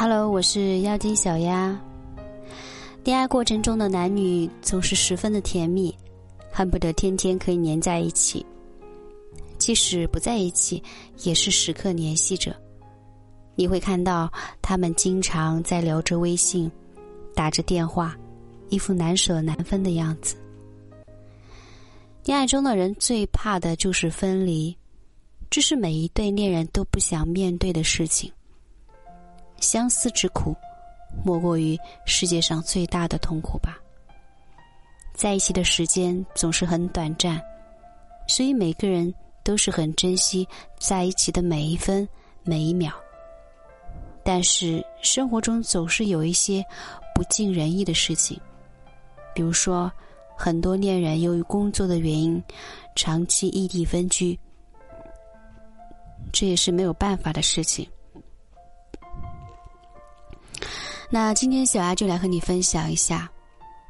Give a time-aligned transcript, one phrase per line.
[0.00, 1.76] Hello，我是妖精小鸭。
[3.02, 5.92] 恋爱过程中的男女总是十分的甜蜜，
[6.52, 8.46] 恨不得天天可以黏在一起。
[9.58, 10.80] 即使不在一起，
[11.24, 12.54] 也是时刻联系着。
[13.56, 14.32] 你会看到
[14.62, 16.70] 他们经常在聊着微信，
[17.34, 18.16] 打着电话，
[18.68, 20.36] 一副难舍难分的样子。
[22.24, 24.76] 恋爱中的人最怕的就是分离，
[25.50, 28.30] 这是每一对恋人都不想面对的事情。
[29.60, 30.54] 相思之苦，
[31.24, 33.78] 莫过于世界上最大的痛苦吧。
[35.14, 37.42] 在一起的时间总是很短暂，
[38.28, 39.12] 所以每个人
[39.42, 40.46] 都是很珍惜
[40.78, 42.08] 在一起的每一分
[42.44, 42.92] 每一秒。
[44.22, 46.64] 但是生活中总是有一些
[47.14, 48.38] 不尽人意的事情，
[49.34, 49.90] 比如说，
[50.36, 52.40] 很多恋人由于工作的原因，
[52.94, 54.38] 长期异地分居，
[56.30, 57.88] 这也是没有办法的事情。
[61.10, 63.30] 那今天小丫就来和你分享一下，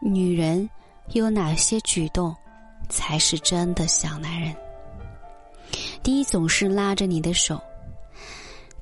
[0.00, 0.68] 女人
[1.12, 2.34] 有哪些举动
[2.88, 4.56] 才是真的想男人？
[6.02, 7.60] 第一，总是拉着你的手。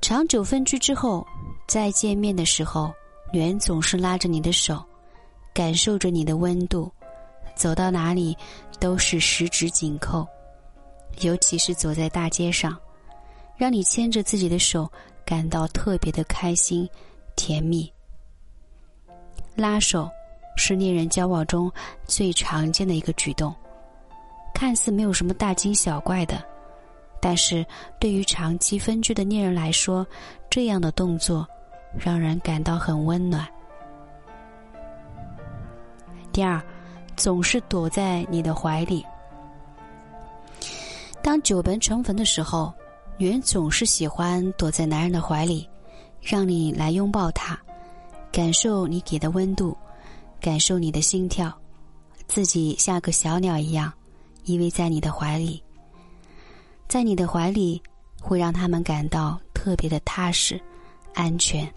[0.01, 1.27] 长久分居之后，
[1.67, 2.93] 再见面的时候，
[3.33, 4.81] 女人总是拉着你的手，
[5.53, 6.89] 感受着你的温度，
[7.57, 8.37] 走到哪里
[8.79, 10.25] 都是十指紧扣，
[11.23, 12.79] 尤其是走在大街上，
[13.57, 14.89] 让你牵着自己的手，
[15.25, 16.89] 感到特别的开心、
[17.35, 17.93] 甜蜜。
[19.61, 20.11] 拉手
[20.57, 21.71] 是恋人交往中
[22.07, 23.55] 最常见的一个举动，
[24.55, 26.43] 看似没有什么大惊小怪的，
[27.21, 27.65] 但是
[27.99, 30.07] 对于长期分居的恋人来说，
[30.49, 31.47] 这样的动作
[31.95, 33.47] 让人感到很温暖。
[36.33, 36.59] 第二，
[37.15, 39.05] 总是躲在你的怀里。
[41.23, 42.73] 当久别重逢的时候，
[43.19, 45.69] 女人总是喜欢躲在男人的怀里，
[46.19, 47.61] 让你来拥抱他。
[48.33, 49.77] 感受你给的温度，
[50.41, 51.53] 感受你的心跳，
[52.29, 53.93] 自己像个小鸟一样
[54.45, 55.63] 依偎在你的怀里。
[56.89, 57.81] 在你的怀里，
[58.21, 60.61] 会让他们感到特别的踏实、
[61.15, 61.69] 安全。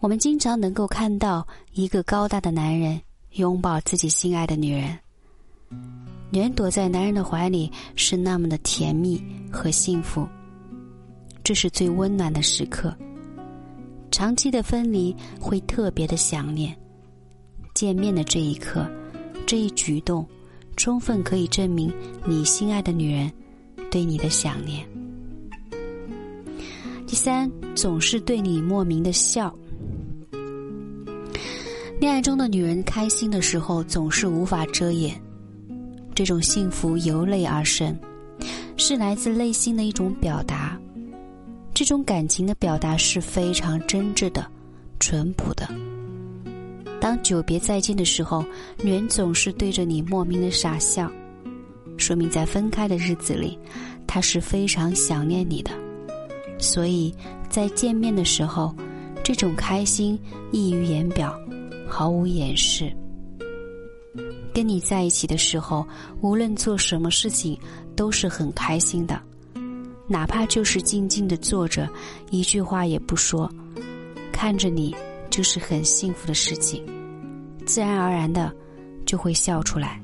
[0.00, 3.00] 我们经常能够看到一个高大的男人
[3.32, 4.98] 拥抱自己心爱的女人，
[6.30, 10.26] 女人躲在男人的怀里是那么的甜蜜和幸福，
[11.42, 12.94] 这是最温暖的时刻。
[14.10, 16.76] 长期的分离会特别的想念，
[17.74, 18.86] 见面的这一刻，
[19.46, 20.26] 这一举动，
[20.76, 21.92] 充分可以证明
[22.26, 23.30] 你心爱的女人
[23.90, 24.86] 对你的想念。
[27.06, 29.54] 第三，总是对你莫名的笑。
[32.00, 35.18] 恋爱中的女人开心的时候总是无法遮掩，
[36.14, 37.96] 这种幸福由泪而生，
[38.76, 40.78] 是来自内心的一种表达。
[41.76, 44.50] 这种感情的表达是非常真挚的、
[44.98, 45.68] 淳朴的。
[46.98, 48.42] 当久别再见的时候，
[48.82, 51.12] 女人总是对着你莫名的傻笑，
[51.98, 53.58] 说明在分开的日子里，
[54.06, 55.70] 她是非常想念你的。
[56.58, 57.14] 所以
[57.50, 58.74] 在见面的时候，
[59.22, 60.18] 这种开心
[60.52, 61.38] 溢于言表，
[61.86, 62.90] 毫无掩饰。
[64.54, 65.86] 跟你在一起的时候，
[66.22, 67.60] 无论做什么事情，
[67.94, 69.20] 都是很开心的。
[70.08, 71.88] 哪怕就是静静的坐着，
[72.30, 73.50] 一句话也不说，
[74.32, 74.94] 看着你
[75.30, 76.84] 就是很幸福的事情，
[77.66, 78.54] 自然而然的
[79.04, 80.00] 就会笑出来。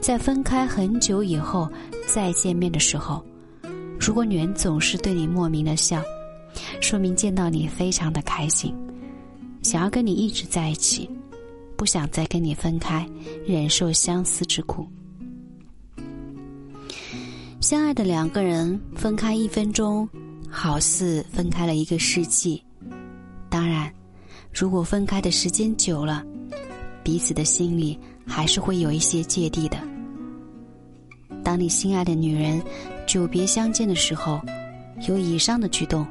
[0.00, 1.70] 在分开很久以后
[2.06, 3.22] 再见面的时候，
[4.00, 6.02] 如果女人总是对你莫名的笑，
[6.80, 8.74] 说明见到你非常的开心，
[9.62, 11.08] 想要跟你一直在一起，
[11.76, 13.06] 不想再跟你分开，
[13.46, 14.88] 忍受相思之苦。
[17.60, 20.08] 相爱的两个人分开一分钟，
[20.48, 22.62] 好似分开了一个世纪。
[23.50, 23.92] 当然，
[24.50, 26.24] 如果分开的时间久了，
[27.04, 29.76] 彼此的心里还是会有一些芥蒂的。
[31.44, 32.62] 当你心爱的女人
[33.06, 34.40] 久别相见的时候，
[35.06, 36.06] 有以上的举动，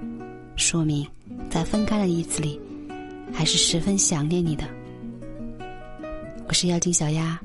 [0.56, 1.04] 说明
[1.50, 2.62] 在分开的日子里，
[3.34, 4.66] 还是十分想念你的。
[6.48, 7.40] 我是妖精小丫。